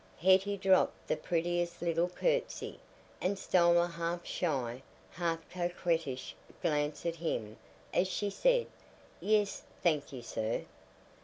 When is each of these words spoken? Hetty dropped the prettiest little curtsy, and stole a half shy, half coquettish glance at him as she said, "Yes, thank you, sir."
Hetty 0.19 0.57
dropped 0.57 1.07
the 1.09 1.15
prettiest 1.15 1.79
little 1.79 2.09
curtsy, 2.09 2.79
and 3.21 3.37
stole 3.37 3.77
a 3.77 3.85
half 3.85 4.25
shy, 4.25 4.81
half 5.11 5.47
coquettish 5.51 6.35
glance 6.59 7.05
at 7.05 7.17
him 7.17 7.55
as 7.93 8.07
she 8.07 8.31
said, 8.31 8.65
"Yes, 9.19 9.61
thank 9.83 10.11
you, 10.11 10.23
sir." 10.23 10.65